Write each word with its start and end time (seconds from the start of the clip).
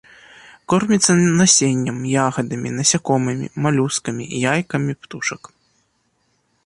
Корміцца 0.71 1.11
насеннем, 1.41 1.97
ягадамі, 2.23 2.69
насякомымі, 2.79 3.51
малюскамі, 3.67 4.23
яйкамі 4.53 4.93
птушак. 5.05 5.41